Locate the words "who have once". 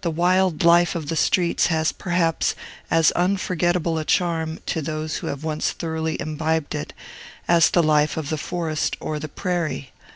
5.18-5.70